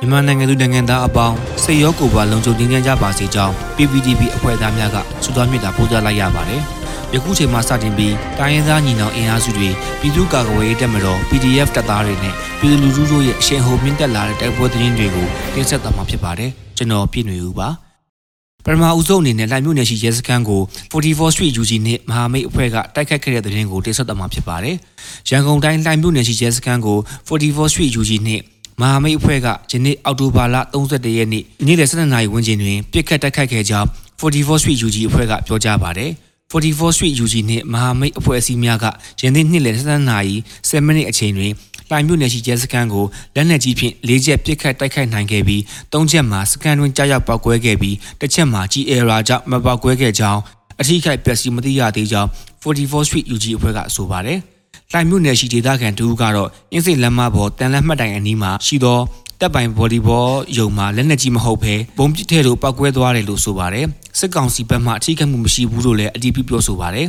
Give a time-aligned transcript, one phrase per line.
[0.00, 6.62] မြန်မာနိုင်ငံသူနိုင်ငံသားအပေါင်းစိတ်ရောကိုယ်ပါလုံခြုံငြိမ်းချမ်းကြပါစေကြောင်း PPTV အဖွဲ့သားများကဆုတောင်းမေတ္တာပို့သလိုက်ရပါတယ်။
[7.14, 9.68] ယခုချိန်မှစတင်ပြီးတိုင်းရင်းသားညီနောင်အင်အားစုတွေ
[10.00, 17.68] ပြည်သူ့ကာကွယ်ရေးတပ်မတော် PDF တပ်သားတွေနဲ့ပြည်သူလူထုတို့ရဲ့အရှင်ဟိုမြင့်တက်လာတဲ့တိုက်ပွဲသတင်းတွေကိုတင်ဆက်သွားမှာဖြစ်ပါတယ်။ကျွန်တော်ပြည့်နေဦးပါ။
[18.64, 20.62] ပထမဦးဆုံးအနေနဲ့လိုင်မြို့နယ်ရှိရဲစခန်းကို
[20.92, 24.76] 44 Street UG နဲ့မဟာမိတ်အဖွဲ့ကတိုက်ခတ်ခဲ့တဲ့တဲ့ရင်ကိုတင်ဆက်သွားမှာဖြစ်ပါတယ်။
[25.28, 28.40] ရန်ကုန်တိုင်းလိုင်မြို့နယ်ရှိရဲစခန်းကို44 Street UG နဲ့
[28.80, 33.88] မဟာမိတ်အဖွဲ့ကယနေ့အောက်တိုဘာလ31ရက်နေ့နေ့လယ်12နာရီဝန်းကျင်တွင်ပြစ်ခတ်တိုက်ခိုက်ခဲ့ကြောင်း
[34.20, 36.10] 44 Street UG အဖွဲ့ကပြောကြားပါတယ်။
[36.52, 38.86] 44 Street UG နှင့်မဟာမိတ်အဖွဲ့အစည်းများက
[39.20, 40.36] ယနေ့နေ့လယ်12နာရီ
[40.68, 41.52] 10မိနစ်အချိန်တွင်
[41.90, 45.60] လိုင်မြို့နယ်ရှိကျဲစခန်းကိုလက်နက်ကြီးဖြင့်၄ချက်ပစ်ခတ်တိုက်ခိုက်နိုင်ခဲ့ပြီး
[45.92, 50.40] ၃ချက်မှာစခန်းတွင်ကြားရောက်ပောက်ကွဲခဲ့ပြီးတစ်ချက်မှာ G error ကြောင့်မပောက်ကွဲခဲ့ကြောင်း
[50.80, 52.28] အထူးခိုက်ပျက်စီးမသိရသေးကြောင်း
[52.62, 54.40] 44 Street UG အဖွဲ့ကဆိုပါတယ်။
[54.94, 58.98] လိုင်မြို့နယ်ရှိဒေသခံတူကတော့အင်းစိတ်လမ်းမပေါ်တန်လက်မှတ်တိုင်အနီးမှာရှိသော
[59.40, 60.26] တပ်ပိုင်ဗော်ဒီဘော
[60.58, 63.86] ယုံမှာလက်နက်ကြီးမဟုတ်ဘဲဘုံပစ်ထဲလို့ပောက်ကွဲသွားတယ်လို့ဆိုပါတယ်
[64.18, 67.06] စစ်ကောင်စီဘက်မှအထိခိုက်မှုမရှိဘူးလို့လည်းအတည်ပြုပြောဆိုပါတယ်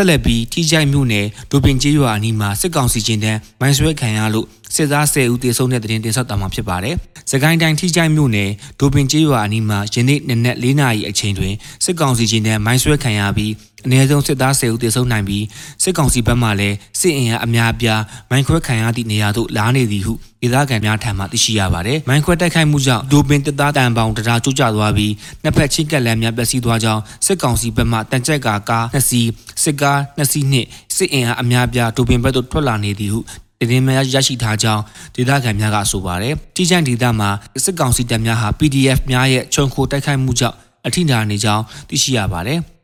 [0.00, 6.94] ဆက်လက်ပြီးထိကြိုက်မြို့နယ်ဒိုပင်ကျေးရွာအနီးမှာစစ်ကောင်စီချင်းတန်းမိုင်းဆွဲခံရလို့စစ်သား10ဦးသေဆုံးတဲ့တဲ့တင်တင်ဆက်သွားမှာဖြစ်ပါတယ်။
[7.30, 11.54] စကိုင်းတိုင်းထိကြိုက်မြို့နယ်ဒိုပင်ကျေးရွာအနီးမှာယနေ့နနက်၄နာရီအချိန်တွင်
[11.84, 13.52] စစ်ကောင်စီချင်းတန်းမိုင်းဆွဲခံရပြီး
[13.88, 15.44] အနည်းဆုံးစစ်သား10ဦးသေဆုံးနိုင်ပြီး
[15.82, 29.28] စစ်ကောင်စီဘက်မှလည်းစစ်အင်အားအများအပြားမိုင်းခွဲခံရသည့်နေရာသို့လာနေသည်ဟုဒေသခံများထံမှသိရှိရပါတယ်။မိုင်းခွဲတိုက်ခိုက်မှုကြောင့်ဒိုပင်တပ်သားတန်ပေါင်တရားကျကျသွားပြီးနှစ်ဖက်ချင်းကက်လမ်းများပျက်စီးသွားကြောင်းစစ်ကောင်စီဘက်မှတန်ကြက်ကာကားနှစ်စီး
[29.62, 33.20] စစ်ကားနှစ်စီးနှင့်စစ်အင်အားအများအပြားဒိုပင်ဘက်သို့ထွက်လာနေသည်ဟု
[33.60, 34.82] တည်င်းများရရှိထားကြောင်း
[35.14, 37.30] ဒေသခံများကဆိုပါတယ်။တိကျန်ဒေသမှာ
[37.64, 42.60] စစ်ကောင်စီတပ်များဟာ PDF များရဲ့ခြုံခိုတိုက်ခိုက်မှုကြောင့်အထိနာနေကြောင်းသိရှိရပါတယ်။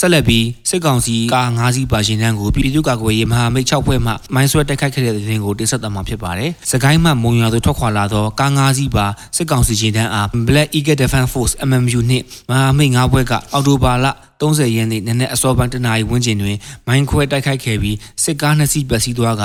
[0.00, 14.06] ဆက်လက်ပြီးစစ်ကောင်စီကား၅စီးပါရှင်တန်းကိုပြည်သူ့ကာကွယ်ရေးမဟာမိတ်6ဖွဲ့မှမိုင်းဆွဲတိုက်ခိုက်ခဲ့တဲ့တဲ့ရင်ကိုတင်ဆက်သွားမှာဖြစ်ပါတယ်။စကိုင်းမှမုံရွာသို့ထွက်ခွာလာသောကား၅စီးပါစစ်ကောင်စီရှင်တန်းအား Black Eagle Defense Force MMU နှင့်မဟာမိတ်၅ဖွဲ့ကအော်တိုဘာလ
[14.40, 19.42] 30ရက်နေ့နနက်အစောပိုင်းတနာရီဝန်းကျင်တွင်မိုင်းခွဲတိုက်ခိုက်ခဲ့ပြီးစစ်ကားနှစ်စီးပျက်စီးသွားက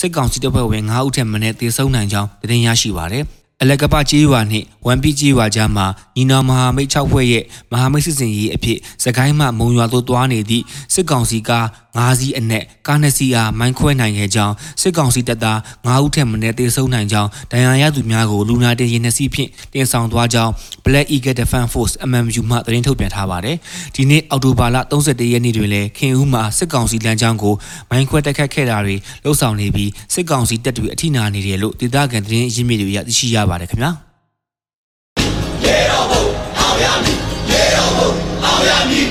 [0.00, 3.26] စစ်ကောင်စီတပ်ဖွဲ့ဝင်9ဦးထက်မနည်းသေဆုံးနိုင်ကြောင်းသတင်းရရှိပါရယ်။
[3.62, 5.86] အလကပကျေးရွာနှင့်ဝမ်ပီကျေးရွာကြားမှာ
[6.16, 10.64] ညီနောင်မဟာမိတ်6ဖွဲ့ရဲ့မဟာမိတ်စစ်စင်ရေးအဖြစ်စကိုင်းမှမုံရွာသို့သွားနေသည့်
[10.94, 11.66] စစ်ကောင်စီကား
[11.98, 20.52] ၅စီးအနက်ကားနှစ်စီးအားမိုင်းခွဲနိုင်ခဲ့ကြောင်းစစ်ကောင်စီတပ်သား9ဦးထက်မနည်းသေဆုံးနိုင်ကြောင်းဒဏ်ရာရသူများကိုလူနာတင်ရင်နှစ်စီးဖြင့်တင်ဆောင်သွားကြောင်း
[20.84, 23.56] Black Eagle Defense Force MMU မှသတင်းထုတ်ပြန်ထားပါတယ်။
[23.94, 27.54] ဒီနေ့အောက်တိုဘာလ31ရက်နေ့တွင်လည်းခင်ဦးမှာစစ်ကောင်စီလမ်းကြောင်းကို
[27.90, 33.90] မိုင်းခွဲတိုက်ခတ်ခဲ့တာတွေလှုပ်ဆောင်နေပြီးစစ်ကောင်စီတပ်တွေအထိနာနေတယ်လို့ဒေသခံသတင်းရင်းမြစ်တွေရသိရှိရပါတယ်ခင်ဗျာ။
[35.64, 36.22] ရေတော်ဘုံ
[36.58, 37.18] အောင်ရမည်
[37.50, 38.10] ရေတော်ဘုံ
[38.44, 39.06] အောင်ရမည်